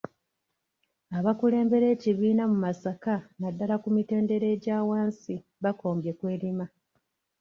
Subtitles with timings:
[1.17, 6.65] Abakulembera ekibiina mu Masaka naddala ku mitendera egya wansi bakombye kw'erima.